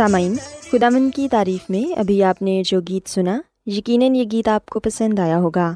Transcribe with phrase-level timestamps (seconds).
[0.00, 0.34] سامعین
[0.72, 4.66] خدا مند کی تعریف میں ابھی آپ نے جو گیت سنا یقیناً یہ گیت آپ
[4.66, 5.74] کو پسند آیا ہوگا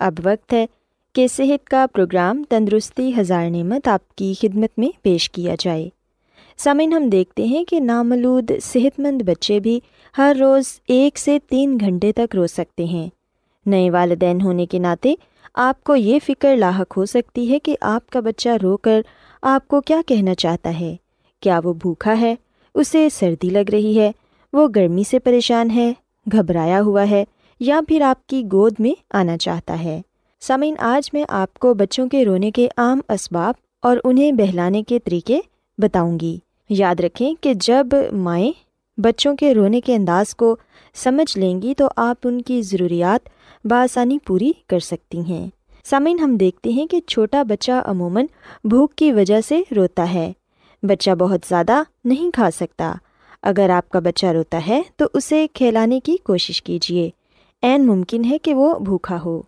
[0.00, 0.66] اب وقت ہے
[1.14, 5.88] کہ صحت کا پروگرام تندرستی ہزار نعمت آپ کی خدمت میں پیش کیا جائے
[6.58, 9.80] سامعین ہم دیکھتے ہیں کہ نامولود صحت مند بچے بھی
[10.18, 13.08] ہر روز ایک سے تین گھنٹے تک رو سکتے ہیں
[13.66, 15.14] نئے والدین ہونے کے ناطے
[15.54, 19.00] آپ کو یہ فکر لاحق ہو سکتی ہے کہ آپ کا بچہ رو کر
[19.42, 20.96] آپ کو کیا کہنا چاہتا ہے
[21.40, 22.34] کیا وہ بھوکھا ہے
[22.74, 24.12] اسے سردی لگ رہی ہے،
[24.52, 25.92] وہ گرمی سے پریشان ہے،
[26.32, 27.24] گھبرایا ہوا ہے،
[27.60, 30.00] یا پھر آپ کی گود میں آنا چاہتا ہے۔
[30.40, 34.98] سامعین، آج میں آپ کو بچوں کے رونے کے عام اسباب اور انہیں بہلانے کے
[34.98, 35.40] طریقے
[35.78, 36.38] بتاؤں گی۔
[36.68, 38.52] یاد رکھیں کہ جب مائیں
[38.96, 40.56] بچوں کے رونے کے انداز کو
[40.94, 43.28] سمجھ لیں گی تو آپ ان کی ضروریات
[43.64, 45.48] بآسانی پوری کر سکتی ہیں۔
[45.84, 48.26] سامعین، ہم دیکھتے ہیں کہ چھوٹا بچہ عموماً
[48.64, 50.32] بھوک کی وجہ سے روتا ہے۔
[50.82, 52.94] بچہ بہت زیادہ نہیں کھا سکتا۔
[53.42, 57.10] اگر آپ کا بچہ روتا ہے تو اسے کھلانے کی کوشش کیجیے
[57.62, 59.42] عین ممکن ہے کہ وہ بھوکھا ہو۔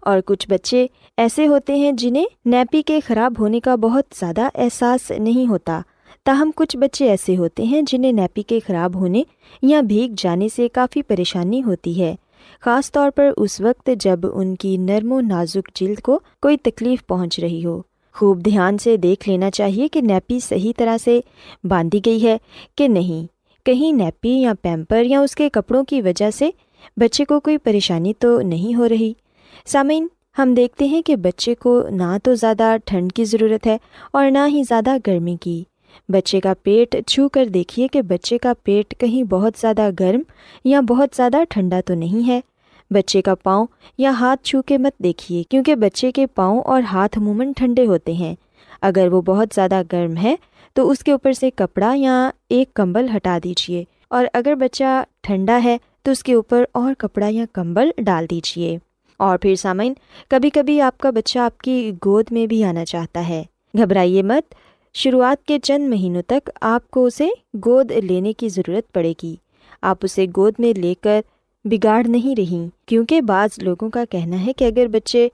[0.00, 0.86] اور کچھ بچے
[1.16, 5.80] ایسے ہوتے ہیں جنہیں نیپی کے خراب ہونے کا بہت زیادہ احساس نہیں ہوتا۔
[6.24, 9.22] تاہم، کچھ بچے ایسے ہوتے ہیں جنہیں نیپی کے خراب ہونے
[9.62, 12.14] یا بھیگ جانے سے کافی پریشانی ہوتی ہے۔
[12.60, 17.06] خاص طور پر اس وقت جب ان کی نرم و نازک جلد کو کوئی تکلیف
[17.06, 17.82] پہنچ رہی ہو۔
[18.16, 21.20] خوب دھیان سے دیکھ لینا چاہیے کہ نیپی صحیح طرح سے
[21.64, 22.36] باندھی گئی ہے
[22.76, 23.26] کہ نہیں۔
[23.66, 26.50] کہیں نیپی یا پیمپر یا اس کے کپڑوں کی وجہ سے
[26.96, 29.12] بچے کو کوئی پریشانی تو نہیں ہو رہی۔
[29.66, 30.06] سامعین،
[30.38, 33.78] ہم دیکھتے ہیں کہ بچے کو نہ تو زیادہ ٹھنڈ کی ضرورت ہے
[34.12, 35.64] اور نہ ہی زیادہ گرمی کی۔
[36.08, 40.20] بچے کا پیٹ چھو کر دیکھیے کہ بچے کا پیٹ کہیں بہت زیادہ گرم
[40.64, 42.40] یا بہت زیادہ ٹھنڈا تو نہیں ہے۔
[42.90, 43.66] بچے کا پاؤں
[43.98, 48.12] یا ہاتھ چھو کے مت دیکھیے، کیونکہ بچے کے پاؤں اور ہاتھ عموماً ٹھنڈے ہوتے
[48.12, 48.34] ہیں۔
[48.80, 50.34] اگر وہ بہت زیادہ گرم ہے،
[50.74, 55.60] تو اس کے اوپر سے کپڑا یا ایک کمبل ہٹا دیجیے اور اگر بچہ ٹھنڈا
[55.64, 58.78] ہے، تو اس کے اوپر اور کپڑا یا کمبل ڈال دیجیے
[59.16, 59.94] اور پھر سامعین
[60.28, 63.42] کبھی کبھی آپ کا بچہ آپ کی گود میں بھی آنا چاہتا ہے۔
[63.78, 64.54] گھبرائیے مت۔
[64.94, 67.28] شروعات کے چند مہینوں تک آپ کو اسے
[67.66, 69.36] گود لینے کی ضرورت پڑے گی۔
[69.82, 71.20] آپ اسے گود میں لے کر
[71.66, 75.28] بگاڑ نہیں رہی۔ کیونکہ بعض لوگوں کا کہنا ہے کہ اگر بچے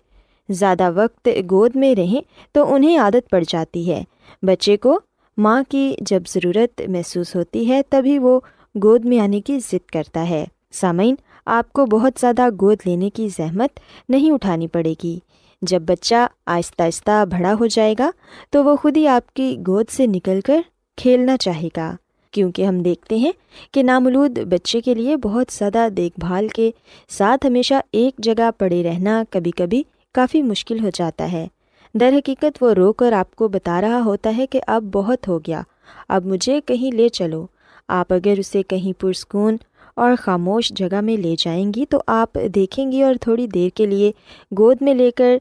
[0.48, 2.20] زیادہ وقت گود میں رہیں
[2.52, 4.04] تو انہیں عادت پڑ جاتی ہے۔
[4.42, 5.00] بچے کو
[5.36, 8.40] ماں کی جب ضرورت محسوس ہوتی ہے تبھی وہ
[8.82, 11.14] گود میں آنے کی ضد کرتا ہے۔ سامعین،
[11.46, 15.18] آپ کو بہت زیادہ گود لینے کی زحمت نہیں اٹھانی پڑے گی۔
[15.62, 18.10] جب بچہ آہستہ آہستہ بڑا ہو جائے گا
[18.50, 20.60] تو وہ خود ہی آپ کی گود سے نکل کر
[20.96, 21.96] کھیلنا چاہے گا۔
[22.32, 23.32] کیونکہ ہم دیکھتے ہیں
[23.72, 26.70] کہ نامولود بچے کے لیے بہت زیادہ دیکھ بھال کے
[27.08, 29.82] ساتھ ہمیشہ ایک جگہ پڑے رہنا کبھی کبھی
[30.14, 31.46] کافی مشکل ہو جاتا ہے۔
[31.94, 35.38] در حقیقت وہ رو کر آپ کو بتا رہا ہوتا ہے کہ اب بہت ہو
[35.38, 35.62] گیا،
[36.08, 37.46] اب مجھے کہیں لے چلو۔
[37.88, 39.56] آپ اگر اسے کہیں پرسکون
[39.96, 43.86] اور خاموش جگہ میں لے جائیں گی تو آپ دیکھیں گی اور تھوڑی دیر کے
[43.86, 44.12] لیے
[44.58, 45.36] گود میں لے کر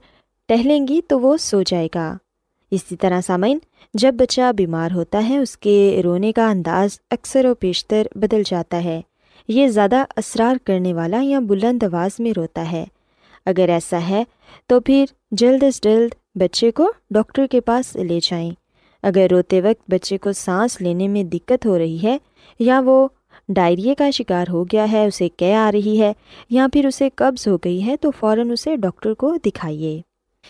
[0.48, 2.18] ٹہلیں گی تو وہ سو جائے گا۔
[2.72, 3.60] اسی طرح سامعین
[3.94, 8.84] جب بچہ بیمار ہوتا ہے، اس کے رونے کا انداز اکثر و بیشتر بدل جاتا
[8.84, 9.02] ہے۔
[9.48, 12.86] یہ زیادہ اسرار کرنے والا یا بلند آواز میں روتا ہے۔
[13.46, 14.24] اگر ایسا ہے،
[14.68, 18.52] تو پھر جلد از جلد بچے کو ڈاکٹر کے پاس لے جائیں۔
[19.04, 22.18] اگر روتے وقت بچے کو سانس لینے میں دقت ہو رہی ہے
[22.60, 23.08] یا وہ
[23.50, 26.14] ڈائریے کا شکار ہو گیا ہے، اسے کہہ آ رہی ہے
[26.50, 30.02] یا پھر اسے قبض ہو گئی ہے، تو فوراً اسے ڈاکٹر کو دکھائیے۔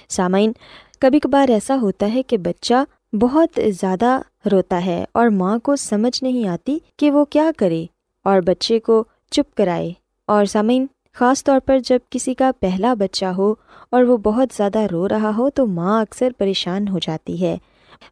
[0.09, 0.51] سامعین،
[0.99, 6.23] کبھی کبھار ایسا ہوتا ہے کہ بچہ بہت زیادہ روتا ہے اور ماں کو سمجھ
[6.23, 7.85] نہیں آتی کہ وہ کیا کرے
[8.23, 9.93] اور بچے کو چپ کرائے۔
[10.25, 13.53] اور سامعین، خاص طور پر جب کسی کا پہلا بچہ ہو
[13.89, 17.57] اور وہ بہت زیادہ رو رہا ہو تو ماں اکثر پریشان ہو جاتی ہے۔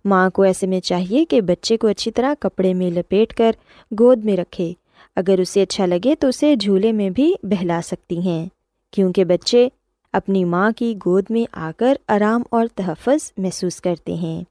[0.06, 3.52] ماں کو ایسے میں چاہیے کہ بچے کو اچھی طرح کپڑے میں لپیٹ کر
[4.00, 4.74] گود میں رکھے۔
[5.16, 8.46] اگر اسے اچھا لگے تو اسے جھولے میں بھی بہلا سکتی ہیں،
[8.92, 9.68] کیونکہ بچے
[10.14, 14.44] اپنی ماں کی گود میں آ کر آرام اور تحفظ محسوس کرتے ہیں۔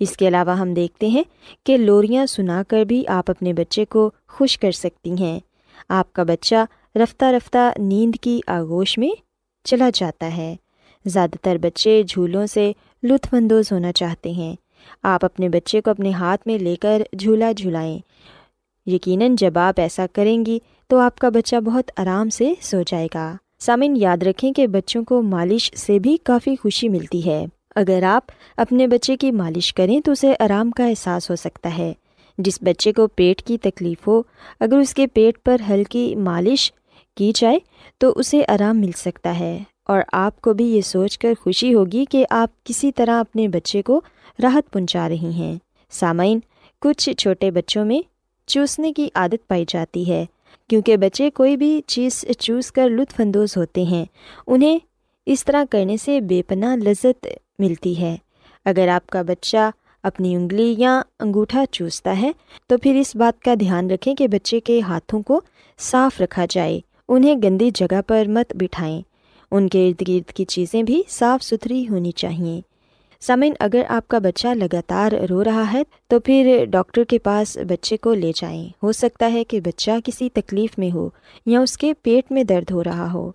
[0.00, 1.22] اس کے علاوہ ہم دیکھتے ہیں
[1.66, 5.40] کہ لوریاں سنا کر بھی آپ اپنے بچے کو خوش کر سکتی ہیں۔
[5.88, 6.64] آپ کا بچہ
[6.98, 9.10] رفتہ رفتہ نیند کی آگوش میں
[9.64, 10.56] چلا جاتا ہے۔
[11.04, 14.56] زیادہ تر بچے جھولوں سے لطف اندوز ہونا چاہتے ہیں۔
[15.02, 17.98] آپ اپنے بچے کو اپنے ہاتھ میں لے کر جھولا جھلائیں
[18.86, 23.08] یقیناً جب آپ ایسا کریں گی تو آپ کا بچہ بہت آرام سے سو جائے
[23.14, 28.02] گا۔ سامن یاد رکھیں کہ بچوں کو مالش سے بھی کافی خوشی ملتی ہے۔ اگر
[28.02, 28.22] آپ
[28.56, 31.92] اپنے بچے کی مالش کریں تو اسے آرام کا احساس ہو سکتا ہے۔
[32.38, 34.22] جس بچے کو پیٹ کی تکلیف ہو،
[34.60, 36.72] اگر اس کے پیٹ پر ہلکی مالش
[37.16, 37.58] کی جائے
[37.98, 42.04] تو اسے آرام مل سکتا ہے۔ اور آپ کو بھی یہ سوچ کر خوشی ہوگی
[42.04, 44.00] کہ آپ کسی طرح اپنے بچے کو
[44.42, 45.58] راحت پہنچا رہی ہیں۔
[45.90, 46.40] سامعین،
[46.80, 48.00] کچھ چھوٹے بچوں میں
[48.46, 50.26] چوسنے کی عادت پائی جاتی ہے۔
[50.68, 54.04] کیونکہ بچے کوئی بھی چیز چوس کر لطف اندوز ہوتے ہیں،
[54.46, 54.78] انہیں
[55.26, 57.26] اس طرح کرنے سے بے پناہ لذت
[57.60, 58.16] ملتی ہے۔
[58.64, 59.70] اگر آپ کا بچہ
[60.02, 62.32] اپنی انگلی یا انگوٹھا چوستا ہے،
[62.66, 65.40] تو پھر اس بات کا دھیان رکھیں کہ بچے کے ہاتھوں کو
[65.78, 69.02] صاف رکھا جائے، انہیں گندی جگہ پر مت بٹھائیں۔
[69.50, 72.60] ان کے ارد گرد کی چیزیں بھی صاف ستھری ہونی چاہئیں۔
[73.20, 77.96] سمن، اگر آپ کا بچہ لگاتار رو رہا ہے، تو پھر ڈاکٹر کے پاس بچے
[77.96, 81.08] کو لے جائیں۔ ہو سکتا ہے کہ بچہ کسی تکلیف میں ہو
[81.46, 83.30] یا اس کے پیٹ میں درد ہو رہا ہو۔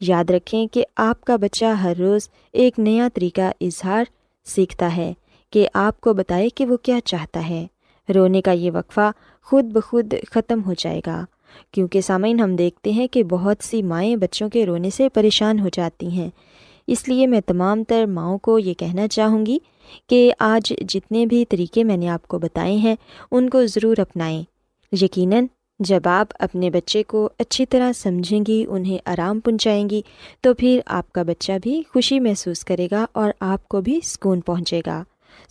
[0.00, 4.04] یاد رکھیں کہ آپ کا بچہ ہر روز ایک نیا طریقہ اظہار
[4.44, 5.12] سیکھتا ہے
[5.50, 7.66] کہ آپ کو بتائے کہ وہ کیا چاہتا ہے۔
[8.14, 9.12] رونے کا یہ وقفہ
[9.42, 11.24] خود بخود ختم ہو جائے گا،
[11.72, 15.68] کیونکہ سامعین ہم دیکھتے ہیں کہ بہت سی مائیں بچوں کے رونے سے پریشان ہو
[15.72, 16.30] جاتی ہیں۔
[16.86, 19.58] اس لیے میں تمام تر ماؤں کو یہ کہنا چاہوں گی
[20.08, 22.94] کہ آج جتنے بھی طریقے میں نے آپ کو بتائے ہیں،
[23.30, 24.42] ان کو ضرور اپنائیں۔
[24.92, 25.46] یقیناً
[25.78, 30.02] جب آپ اپنے بچے کو اچھی طرح سمجھیں گی، انہیں آرام پہنچائیں گی،
[30.40, 34.40] تو پھر آپ کا بچہ بھی خوشی محسوس کرے گا اور آپ کو بھی سکون
[34.40, 35.02] پہنچے گا۔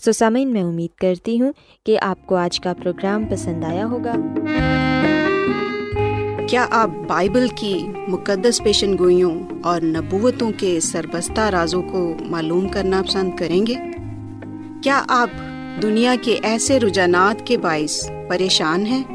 [0.05, 1.51] سو سامعین، میں امید کرتی ہوں
[1.85, 4.15] کہ آپ کو آج کا پروگرام پسند آیا ہوگا۔
[6.49, 13.01] کیا آپ بائبل کی مقدس پیشن گوئیوں اور نبوتوں کے سربستہ رازوں کو معلوم کرنا
[13.07, 13.75] پسند کریں گے؟
[14.83, 15.29] کیا آپ
[15.81, 19.14] دنیا کے ایسے رجحانات کے باعث پریشان ہیں؟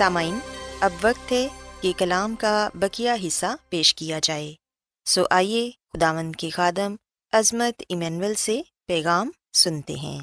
[0.00, 0.38] سامعین،
[0.80, 1.48] اب وقت ہے
[1.80, 4.54] کہ کلام کا بکیا حصہ پیش کیا جائے۔
[5.04, 6.94] سو آئیے خداوند کے خادم
[7.32, 10.20] عظمت ایمینول سے پیغام سنتے ہیں۔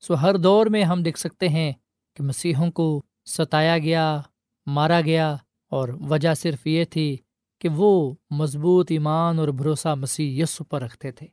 [0.00, 1.72] سو ہر دور میں ہم دیکھ سکتے ہیں
[2.16, 4.20] کہ مسیحوں کو ستایا گیا،
[4.66, 5.36] مارا گیا
[5.70, 7.16] اور وجہ صرف یہ تھی
[7.58, 11.26] کہ وہ مضبوط ایمان اور بھروسہ مسیح یسو پر رکھتے تھے۔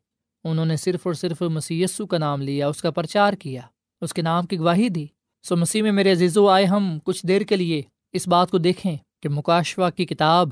[0.44, 3.62] انہوں نے صرف اور صرف مسیح یسو کا نام لیا، اس کا پرچار کیا،
[4.02, 5.06] اس کے نام کی گواہی دی۔
[5.50, 7.82] سو مسیح میں میرے عزیزو، آئے ہم کچھ دیر کے لیے
[8.14, 10.50] اس بات کو دیکھیں کہ مکاشوا کی کتاب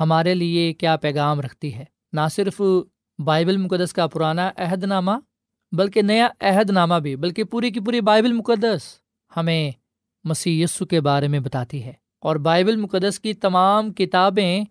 [0.00, 2.60] ہمارے لیے کیا پیغام رکھتی ہے۔ نہ صرف
[3.18, 5.10] بائبل مقدس کا پرانا عہد نامہ
[5.72, 8.80] بلکہ نیا عہد نامہ بھی، بلکہ پوری کی پوری بائبل مقدس
[9.36, 9.70] ہمیں
[10.24, 14.64] مسیح یسو کے بارے میں بتاتی ہے۔ اور بائبل مقدس کی تمام کتابیں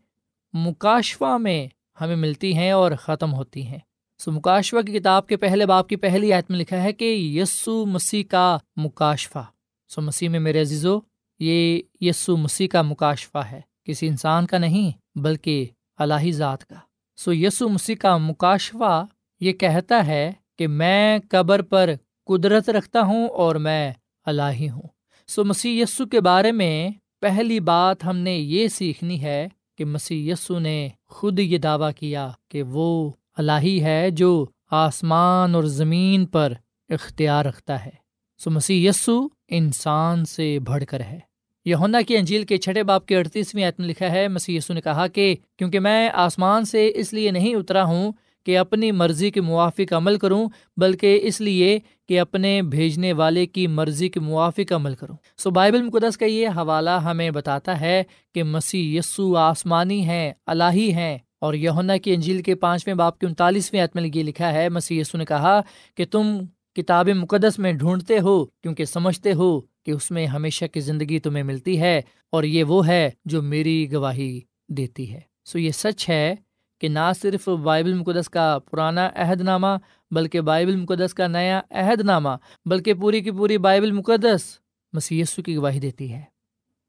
[0.54, 1.68] مکاشوا میں
[2.02, 3.80] ہمیں ملتی ہیں اور ختم ہوتی ہیں۔
[4.18, 7.86] سو مکاشوا کی کتاب کے پہلے باپ کی پہلی آیت میں لکھا ہے کہ یسو
[7.86, 9.46] مسیح کا مکاشفہ۔
[9.88, 11.00] سو مسیح میں میرے عزیزو،
[11.40, 15.66] یہ یسو مسیح کا مکاشفہ ہے۔ کسی انسان کا نہیں، بلکہ
[15.98, 16.76] الہی ذات کا۔
[17.18, 19.06] سو یسو مسیح کا مکاشفہ
[19.40, 21.90] یہ کہتا ہے کہ میں قبر پر
[22.26, 23.94] قدرت رکھتا ہوں اور میں
[24.26, 24.82] الہی ہوں۔
[25.28, 26.90] سو مسیح یسو کے بارے میں
[27.22, 32.32] پہلی بات ہم نے یہ سیکھنی ہے کہ مسیح یسو نے خود یہ دعویٰ کیا
[32.50, 36.54] کہ وہ الہی ہے جو آسمان اور زمین پر
[36.90, 37.92] اختیار رکھتا ہے۔
[38.38, 41.20] سو مسیح یسو انسان سے بڑھ کر ہے۔
[41.66, 45.08] یونا کی انجیل کے چھٹے باپ کے اڑتیسویں عتم لکھا ہے مسی یسو نے کہا
[45.08, 48.12] کہ کیونکہ میں آسمان سے اس لیے نہیں اترا ہوں
[48.46, 53.68] کہ اپنی مرضی کے موافق عمل کروں، بلکہ اس لیے کہ اپنے بھیجنے والے کی
[53.68, 58.44] مرضی کے موافق عمل کروں۔ سو بائبل مقدس کا یہ حوالہ ہمیں بتاتا ہے کہ
[58.44, 63.84] مسیح یسو آسمانی ہیں، الہی ہیں۔ اور یونا کی انجیل کے پانچویں باپ کے انتالیسویں
[63.84, 65.62] عتم یہ لکھا ہے مسی یسو نے کہا
[65.96, 66.38] کہ تم
[66.76, 71.44] کتاب مقدس میں ڈھونڈتے ہو کیونکہ سمجھتے ہو کہ اس میں ہمیشہ کی زندگی تمہیں
[71.44, 76.36] ملتی ہے اور یہ وہ ہے جو میری گواہی دیتی ہے۔ سو یہ سچ ہے
[76.82, 79.68] کہ نہ صرف بائبل مقدس کا پرانا عہد نامہ
[80.12, 82.30] بلکہ بائبل مقدس کا نیا عہد نامہ
[82.66, 84.60] بلکہ پوری کی پوری بائبل مقدس
[84.94, 86.22] مسی یسو کی گواہی دیتی ہے۔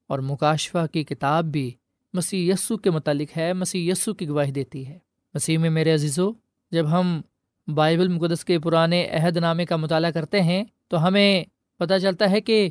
[0.09, 1.71] اور مکاشفہ کی کتاب بھی
[2.13, 4.99] مسی یسو کے متعلق ہے، مسی یسو کی گواہی دیتی ہے۔
[5.35, 6.33] مسیح میں میرے عزیزو،
[6.71, 7.21] جب ہم
[7.69, 11.45] بائبل مقدس کے پرانے عہد نامے کا مطالعہ کرتے ہیں تو ہمیں
[11.79, 12.69] پتہ چلتا ہے کہ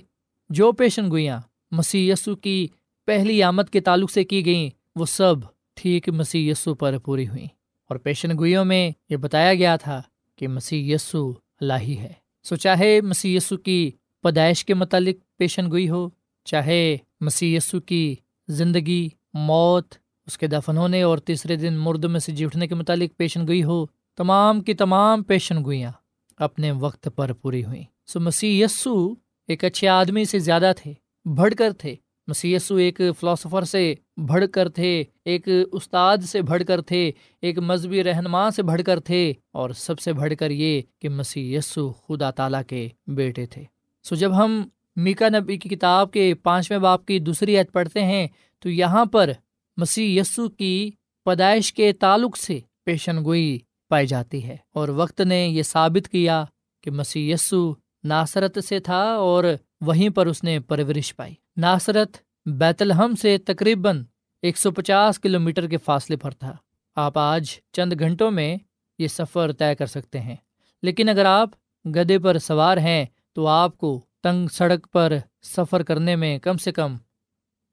[0.50, 1.40] جو پیشن گوئیاں
[1.72, 2.68] مسیح یسو کی
[3.06, 5.36] پہلی آمد کے تعلق سے کی گئیں، وہ سب
[5.74, 7.48] ٹھیک مسیح یسو پر پوری ہوئیں۔
[7.90, 10.02] اور پیشن گوئیوں میں یہ بتایا گیا تھا
[10.36, 13.92] کہ مسیح یسو اللہ ہی ہے۔ سو چاہے مسیح یسو کی
[14.24, 16.10] پیدائش کے متعلق پیشن گوئی ہو،
[16.44, 18.16] چاہے مسیح یسو کی
[18.48, 19.96] زندگی، موت،
[20.28, 23.48] اس کے دفن ہونے اور تیسرے دن مرد میں سے جی اٹھنے کے متعلق پیشن
[23.48, 23.86] گوئی ہو
[24.18, 25.92] تمام کی تمام پیشن گوئیاں
[26.38, 29.14] اپنے وقت پر پوری ہوئیں۔ سو مسیح یسو
[29.48, 30.94] ایک اچھے آدمی سے زیادہ تھے،
[31.26, 31.96] بڑھ کر تھے۔
[32.28, 37.12] مسی یسو ایک فلاسفر سے بڑھ کر تھے، ایک استاد سے بڑھ کر تھے،
[37.42, 41.56] ایک مذہبی رہنما سے بڑھ کر تھے۔ اور سب سے بڑھ کر یہ کہ مسی
[41.56, 43.64] یسو خدا تعالیٰ کے بیٹے تھے۔
[44.04, 48.28] سو جب ہم میکا نبی کی کتاب کے پانچویں باپ کی دوسری عید پڑھتے ہیں،
[48.60, 49.32] تو یہاں پر
[49.78, 50.92] مسیح یسو کی
[51.26, 53.60] پیدائش کے تعلق سے پیشن گوئی
[53.96, 56.46] پائی جاتی ہے۔ اور وقت نے یہ ثابت کیا
[56.84, 59.44] کہ مسیح یسو ناصرت سے تھا اور
[59.82, 64.04] وہیں پر اس نے پرورش پائی۔ ناصرت بیت الحم سے تقریباً
[64.42, 66.56] ایک سو پچاس کلو میٹر کے فاصلے پر تھا۔
[66.96, 68.58] آپ آج چند گھنٹوں میں
[69.00, 70.36] یہ سفر طے کر سکتے ہیں۔
[70.84, 71.50] لیکن اگر آپ
[71.86, 76.72] گدے پر سوار ہیں تو آپ کو تنگ سڑک پر سفر کرنے میں کم سے
[76.72, 76.96] کم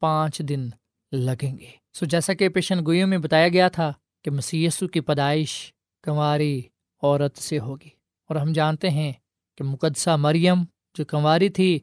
[0.01, 0.69] پانچ دن
[1.13, 3.93] لگیں گے۔ سو جیسا کہ پیشن گوئیوں میں بتایا گیا تھا
[4.25, 6.63] کہ مسیسو کی پیدائش کنواری
[7.03, 7.89] عورت سے ہوگی۔
[8.29, 9.13] اور ہم جانتے ہیں
[9.59, 10.63] کہ مقدسہ مریم
[10.99, 11.79] جو کنواری تھی،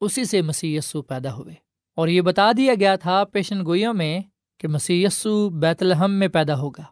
[0.00, 1.54] اسی سے مسی یسو پیدا ہوئے۔
[1.96, 4.20] اور یہ بتا دیا گیا تھا پیشن گوئیوں میں
[4.58, 6.82] کہ مسی یسو بیت الحم میں پیدا ہوگا۔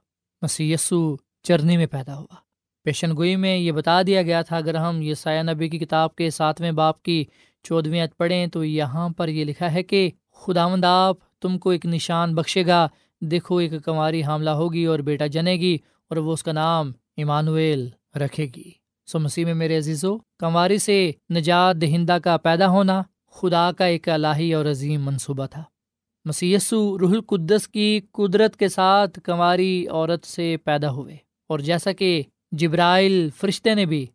[0.42, 2.34] مسی یسو چرنی میں پیدا ہوگا۔
[2.84, 6.16] پیشن گوئی میں یہ بتا دیا گیا تھا، اگر ہم یہ سایہ نبی کی کتاب
[6.16, 7.24] کے ساتویں باپ کی
[7.62, 11.70] چودھویں عت پڑھیں تو یہاں پر یہ لکھا ہے کہ خدا مند آپ تم کو
[11.70, 12.88] ایک نشان بخشے گا۔
[13.20, 15.78] دیکھو، ایک کنواری حاملہ ہوگی اور بیٹا جنے گی۔
[16.10, 18.70] اور وہ اس کا نام ایمانویل رکھے گی۔
[19.06, 24.08] سو مسیح میں میرے عزیزو، کنواری سے نجات دہندہ کا پیدا ہونا خدا کا ایک
[24.08, 25.64] الہی اور عظیم منصوبہ تھا۔
[26.24, 31.16] مسیسو روح القدس کی قدرت کے ساتھ کنواری عورت سے پیدا ہوئے۔
[31.48, 34.06] اور جیسا کہ جبرائل فرشتے نے بھی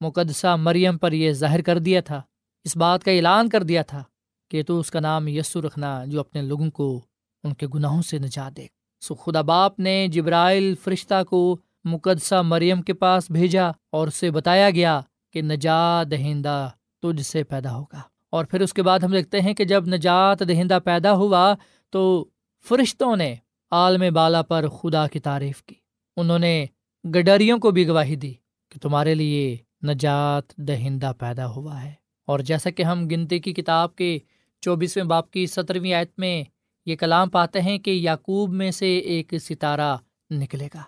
[0.00, 2.22] مقدسہ مریم پر یہ ظاہر کر دیا تھا،
[2.64, 4.02] اس بات کا اعلان کر دیا تھا
[4.50, 7.00] کہ تو اس کا نام یسو رکھنا جو اپنے لوگوں کو
[7.44, 8.66] ان کے گناہوں سے نجات دے۔
[9.00, 14.70] سو خدا باپ نے جبرائل فرشتہ کو مقدسہ مریم کے پاس بھیجا اور اسے بتایا
[14.70, 15.00] گیا
[15.32, 16.70] کہ نجات دہندہ
[17.02, 20.48] تجھ سے پیدا ہوگا۔ اور پھر اس کے بعد ہم دیکھتے ہیں کہ جب نجات
[20.48, 21.54] دہندہ پیدا ہوا
[21.90, 22.24] تو
[22.68, 23.34] فرشتوں نے
[23.70, 25.74] عالم بالا پر خدا کی تعریف کی۔
[26.16, 26.66] انہوں نے
[27.04, 28.32] گڈریوں کو بھی گواہی دی
[28.70, 29.56] کہ تمہارے لیے
[29.86, 31.92] نجات دہندہ پیدا ہوا ہے۔
[32.26, 34.18] اور جیسا کہ ہم گنتی کی کتاب کے
[34.60, 36.44] چوبیسویں باپ کی سترویں آیت میں
[36.86, 39.96] یہ کلام پاتے ہیں کہ یعقوب میں سے ایک ستارہ
[40.30, 40.82] نکلے گا۔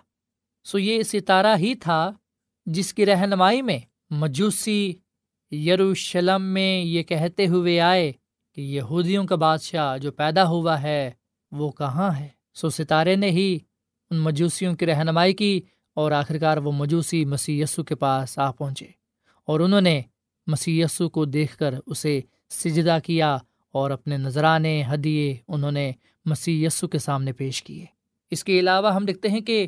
[0.63, 2.11] سو یہ ستارہ ہی تھا
[2.65, 4.93] جس کی رہنمائی میں مجوسی
[5.51, 8.11] یروشلم میں یہ کہتے ہوئے آئے
[8.55, 11.11] کہ یہودیوں کا بادشاہ جو پیدا ہوا ہے
[11.51, 13.57] وہ کہاں ہے۔ سو ستارے نے ہی
[14.09, 15.61] ان مجوسیوں کی رہنمائی کی
[15.95, 18.85] اور آخرکار وہ مجوسی مسی کے پاس آ پہنچے
[19.45, 20.01] اور انہوں نے
[20.47, 20.83] مسی
[21.13, 23.37] کو دیکھ کر اسے سجدہ کیا
[23.73, 25.91] اور اپنے نذرانے، ہدیے انہوں نے
[26.25, 27.85] مسی کے سامنے پیش کیے۔
[28.31, 29.67] اس کے علاوہ ہم دیکھتے ہیں کہ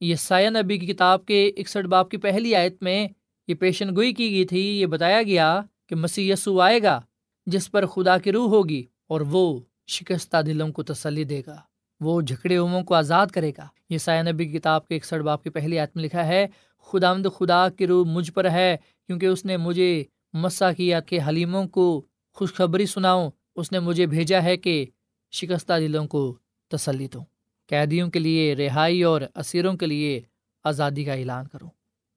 [0.00, 3.08] یہ سایہ نبی کی کتاب کے اکسٹھ باپ کی پہلی آیت میں
[3.48, 7.00] یہ پیشن گوئی کی گئی تھی، یہ بتایا گیا کہ مسیح یسو آئے گا،
[7.46, 11.56] جس پر خدا کی روح ہوگی اور وہ شکستہ دلوں کو تسلی دے گا،
[12.00, 15.42] وہ جھکڑے اموں کو آزاد کرے گا۔ یہ سایہ نبی کی کتاب کے اکسٹھ باپ
[15.42, 16.46] کی پہلی آیت میں لکھا ہے
[16.88, 18.76] خدا مد خدا کی روح مجھ پر ہے،
[19.06, 24.42] کیونکہ اس نے مجھے مسا کیا کہ حلیموں کو خوشخبری سناؤں، اس نے مجھے بھیجا
[24.42, 24.86] ہے کہ
[25.30, 27.24] شکستہ دلوں کو تسلی دوں۔
[27.66, 30.20] قیدیوں کے لیے رہائی اور اسیروں کے لیے
[30.64, 31.68] آزادی کا اعلان کروں۔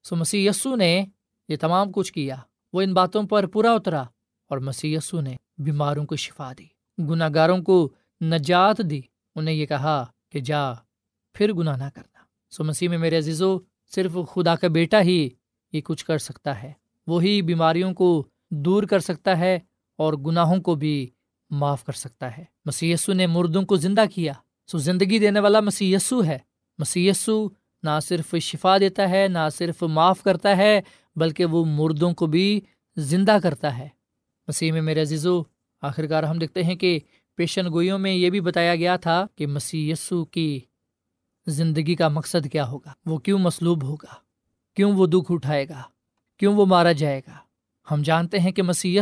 [0.04, 1.06] سو مسیح یسو نے
[1.49, 2.36] یہ تمام کچھ کیا۔
[2.73, 4.01] وہ ان باتوں پر پورا اترا
[4.49, 6.65] اور مسی نے بیماروں کو شفا دی
[7.10, 7.89] گناہ گاروں کو
[8.21, 9.01] نجات دی۔
[9.36, 10.73] انہیں یہ کہا کہ جا،
[11.34, 13.58] پھر گناہ نہ کرنا۔ سو مسیح میں میرے عزیزو،
[13.95, 15.30] صرف خدا کا بیٹا ہی
[15.73, 16.73] یہ کچھ کر سکتا ہے۔
[17.08, 19.60] وہی بیماریوں کو دور کر سکتا ہے
[19.97, 21.10] اور گناہوں کو بھی
[21.49, 24.34] معاف کر سکتا ہے۔ مسی نے مردوں کو زندہ کیا۔
[24.67, 26.38] سو زندگی دینے والا مسی ہے۔
[26.77, 27.12] مسی
[27.84, 30.81] نہ صرف شفا دیتا ہے، نہ صرف معاف کرتا ہے،
[31.15, 32.62] بلکہ وہ مردوں کو بھی
[32.97, 33.89] زندہ کرتا ہے۔
[34.47, 35.43] مسیح میں میرے عزیزو
[35.81, 36.99] آخر کار ہم دیکھتے ہیں کہ
[37.36, 39.93] پیشن گوئیوں میں یہ بھی بتایا گیا تھا کہ مسی
[40.31, 40.60] کی
[41.47, 44.13] زندگی کا مقصد کیا ہوگا۔ وہ کیوں مصلوب ہوگا؟
[44.75, 45.81] کیوں وہ دکھ اٹھائے گا؟
[46.38, 47.34] کیوں وہ مارا جائے گا؟
[47.91, 48.99] ہم جانتے ہیں کہ مسی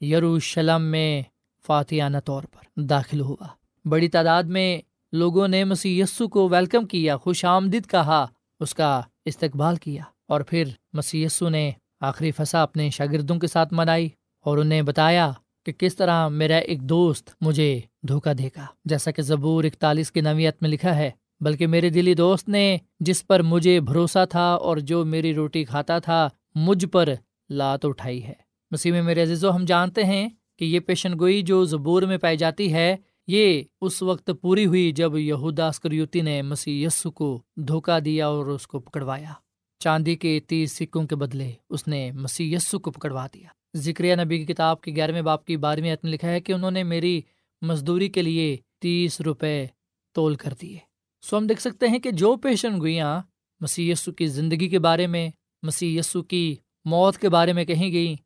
[0.00, 1.22] یروشلم میں
[1.66, 3.46] فاتحانہ طور پر داخل ہوا۔
[3.84, 4.80] بڑی تعداد میں
[5.12, 6.02] لوگوں نے مسی
[6.32, 8.26] کو ویلکم کیا، خوش آمدید کہا،
[8.60, 14.08] اس کا استقبال کیا۔ اور پھر مسی نے آخری فسا اپنے شاگردوں کے ساتھ منائی
[14.40, 15.32] اور انہیں بتایا
[15.66, 20.20] کہ کس طرح میرا ایک دوست مجھے دھوکہ دے گا۔ جیسا کہ زبور اکتالیس کی
[20.20, 24.76] نویت میں لکھا ہے، بلکہ میرے دلی دوست نے جس پر مجھے بھروسہ تھا اور
[24.76, 27.08] جو میری روٹی کھاتا تھا، مجھ پر
[27.50, 28.43] لات اٹھائی ہے۔
[28.74, 32.72] مسیح میرے عزیزو، ہم جانتے ہیں کہ یہ پیشن گوئی جو زبور میں پائی جاتی
[32.72, 38.26] ہے، یہ اس وقت پوری ہوئی جب یہودا اسکریوتی نے مسیح یسو کو دھوکہ دیا
[38.26, 39.32] اور اس کو پکڑوایا۔
[39.78, 44.38] چاندی کے تیس سکوں کے بدلے اس نے مسیح یسو کو پکڑوا دیا۔ ذکر نبی
[44.38, 47.20] کی کتاب کے گیارہویں باپ کی بارہویں عتم لکھا ہے کہ انہوں نے میری
[47.62, 49.66] مزدوری کے لیے تیس روپے
[50.14, 50.78] تول کر دیے۔
[51.22, 53.22] سو ہم دیکھ سکتے ہیں کہ جو پیشن گوئیاں
[53.60, 55.30] مسی یسو کی زندگی کے بارے میں
[55.62, 58.23] مسی یسو کی موت کے بارے میں کہیں گئیں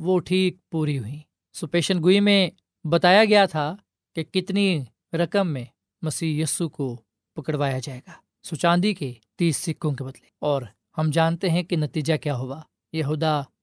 [0.00, 1.18] وہ ٹھیک پوری ہوئیں۔
[1.52, 2.50] سو پیشن گوئی میں
[2.86, 3.76] بتایا گیا تھا
[4.14, 5.64] کہ کتنی رقم میں
[6.02, 7.00] مسی یسو کو
[7.34, 10.62] پکڑوایا جائے گا۔ سو چاندی کے تیس سکوں کے بدلے۔ اور
[10.98, 12.60] ہم جانتے ہیں کہ نتیجہ کیا ہوا۔
[12.92, 13.04] یہ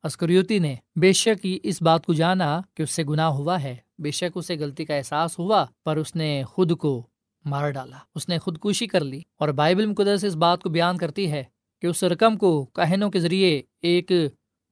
[0.03, 4.11] اسکریوتی نے بے شک اس بات کو جانا کہ اس سے گناہ ہوا ہے۔ بے
[4.11, 7.07] شک اسے غلطی کا احساس ہوا، پر اس نے خود کو
[7.45, 11.31] مار ڈالا۔ اس نے خودکشی کر لی۔ اور بائبل مقدس اس بات کو بیان کرتی
[11.31, 11.43] ہے
[11.81, 14.11] کہ اس رقم کو کہنوں کے ذریعے ایک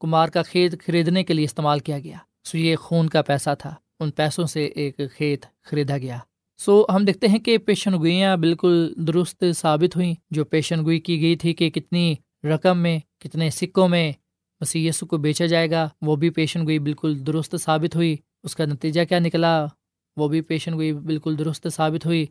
[0.02, 3.76] کمار کا کھیت خریدنے کے لیے استعمال کیا گیا۔ سو یہ خون کا پیسہ تھا۔
[4.00, 6.18] ان پیسوں سے ایک کھیت خریدا گیا۔
[6.58, 11.22] سو ہم دیکھتے ہیں کہ پیشن گوئیاں بالکل درست ثابت ہوئیں۔ جو پیشن گوئی کی
[11.22, 14.12] گئی تھی کہ کتنی رقم میں، کتنے سکوں میں
[14.62, 18.56] مسی یسو کو بیچا جائے گا، وہ بھی پیشن گوئی بالکل درست ثابت ہوئی۔ اس
[18.56, 19.66] کا نتیجہ کیا نکلا؟
[20.18, 22.26] وہ بھی پیشن گوئی بالکل درست ثابت ہوئی۔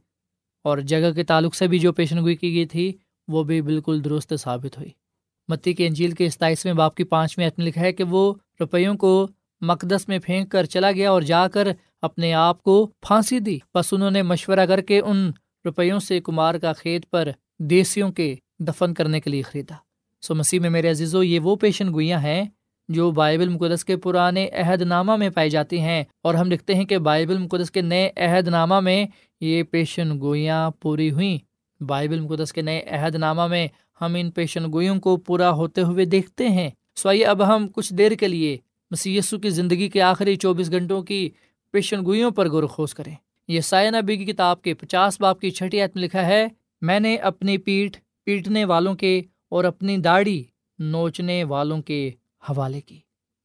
[0.65, 2.93] اور جگہ کے تعلق سے بھی جو پیشن گوئی کی گئی تھی،
[3.29, 5.00] وہ بھی بالکل درست ثابت ہوئی۔
[5.49, 9.29] متی کے انجیل کے ستائیسویں باپ کی پانچویں عتم لکھا ہے کہ وہ روپیوں کو
[9.61, 11.69] مقدس میں پھینک کر چلا گیا اور جا کر
[12.03, 15.31] اپنے آپ کو پھانسی دی۔ بس انہوں نے مشورہ کر کے ان
[15.65, 19.75] روپیوں سے کمار کا کھیت پر دیسیوں کے دفن کرنے کے لیے خریدا۔
[20.21, 22.45] سو مسیح میں میرے عزیزو، یہ وہ پیشن گوئیاں ہیں
[22.89, 26.85] جو بائبل مقدس کے پرانے عہد نامہ میں پائی جاتی ہیں اور ہم لکھتے ہیں
[26.85, 29.07] کہ بائبل مقدس کے نئے عہد نامہ میں
[29.41, 31.39] یہ پیشن گوئیاں پوری ہوئیں۔
[31.83, 33.69] بائبل مقدس کے نئے عہد نامہ میں
[34.01, 38.13] ہم ان پیشن گوئیوں کو پورا ہوتے ہوئے دیکھتے ہیں۔ سو اب ہم کچھ دیر
[38.13, 38.57] کے لیے
[38.91, 41.31] مسی کی زندگی کے آخری چوبیس گھنٹوں کی
[41.71, 43.15] پیشن گوئیوں پر غور خوش کریں۔
[43.49, 46.47] یہ سائن نبی کی کتاب کے پچاس باپ کی چھٹی عتم لکھا ہے،
[46.81, 50.45] میں نے اپنی پیٹھ پیٹنے والوں کے اور اپنی داڑھی
[50.79, 52.11] نوچنے والوں کے
[52.51, 52.99] حوالے کی۔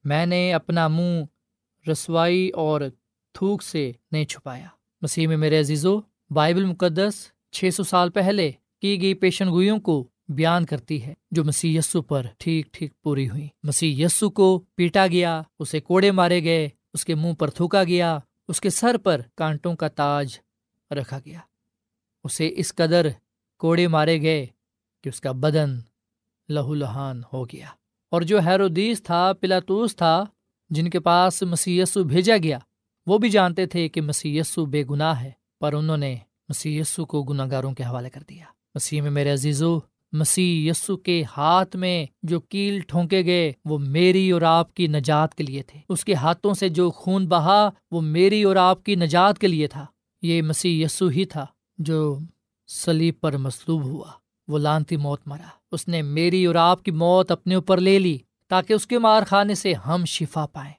[0.03, 1.23] میں نے اپنا منہ
[1.91, 2.81] رسوائی اور
[3.33, 4.67] تھوک سے نہیں چھپایا۔
[5.01, 7.13] مسیح میں میرے عزیزو، بائبل مقدس
[7.51, 12.01] چھ سو سال پہلے کی گئی پیشن گوئیوں کو بیان کرتی ہے، جو مسیح یسو
[12.01, 17.05] پر ٹھیک ٹھیک پوری ہوئی۔ مسیح یسو کو پیٹا گیا، اسے کوڑے مارے گئے، اس
[17.05, 20.39] کے منہ پر تھوکا گیا، اس کے سر پر کانٹوں کا تاج
[20.91, 21.39] رکھا گیا۔
[22.23, 23.07] اسے اس قدر
[23.57, 24.45] کوڑے مارے گئے
[25.03, 25.79] کہ اس کا بدن
[26.49, 27.67] لہو لہان ہو گیا۔
[28.09, 30.23] اور جو حیرودیس تھا، پلاتوس تھا،
[30.69, 32.59] جن کے پاس مسی بھیجا گیا،
[33.07, 36.15] وہ بھی جانتے تھے کہ مسی بے گناہ ہے، پر انہوں نے
[36.49, 39.79] مسی کو گناہ گاروں کے حوالے کر دیا۔ مسیح میں میرے عزیزو
[40.11, 45.35] مسیح یسو کے ہاتھ میں جو کیل ٹھونکے گئے، وہ میری اور آپ کی نجات
[45.35, 48.95] کے لیے تھے۔ اس کے ہاتھوں سے جو خون بہا، وہ میری اور آپ کی
[48.95, 49.85] نجات کے لیے تھا۔
[50.21, 51.45] یہ مسیح یسو ہی تھا
[51.77, 52.19] جو
[52.67, 54.11] سلیب پر مصلوب ہوا۔
[54.47, 58.17] وہ لانتی موت مرا۔ اس نے میری اور آپ کی موت اپنے اوپر لے لی
[58.47, 60.73] تاکہ اس کے مار خانے سے ہم شفا پائیں۔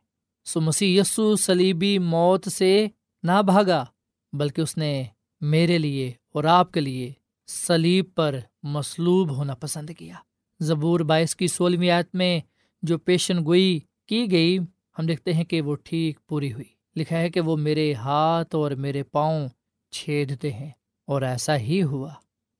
[0.44, 2.86] سو مسیح یسو سلیبی موت سے
[3.22, 3.84] نہ بھاگا،
[4.32, 5.02] بلکہ اس نے
[5.40, 7.12] میرے لیے اور آپ کے لیے
[7.46, 10.14] سلیب پر مصلوب ہونا پسند کیا۔
[10.60, 12.40] زبور باعث کی سولہویں آیت میں
[12.82, 14.58] جو پیشن گوئی کی گئی،
[14.98, 16.64] ہم دیکھتے ہیں کہ وہ ٹھیک پوری ہوئی۔
[16.96, 19.48] لکھا ہے کہ وہ میرے ہاتھ اور میرے پاؤں
[19.90, 20.70] چھیدتے ہیں
[21.06, 22.10] اور ایسا ہی ہوا۔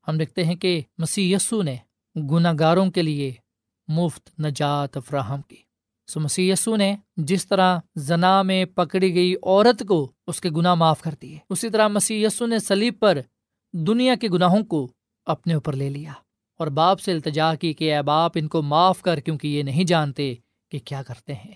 [0.08, 1.76] ہم دیکھتے ہیں کہ مسیح یسو نے
[2.30, 3.32] گناہ گاروں کے لیے
[3.88, 5.56] مفت نجات فراہم کی۔
[6.06, 11.00] سو مسی نے جس طرح زنا میں پکڑی گئی عورت کو اس کے گناہ معاف
[11.00, 13.20] کر دیے۔ اسی طرح مسی نے سلیب پر
[13.78, 14.92] دنیا کے گناہوں کو
[15.26, 16.12] اپنے اوپر لے لیا
[16.58, 19.84] اور باپ سے التجا کی کہ اے باپ، ان کو معاف کر، کیونکہ یہ نہیں
[19.84, 20.34] جانتے
[20.70, 21.54] کہ کیا کرتے ہیں۔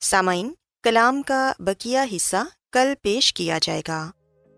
[0.00, 2.36] سامعین، کلام کا بکیا حصہ
[2.72, 4.10] کل پیش کیا جائے گا۔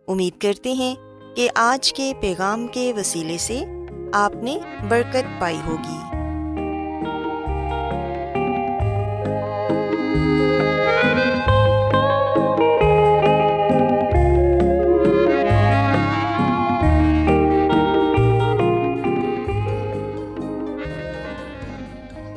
[0.08, 0.94] امید کرتے ہیں
[1.36, 3.64] کہ آج کے پیغام کے وسیلے سے
[4.12, 6.23] آپ نے برکت پائی ہوگی۔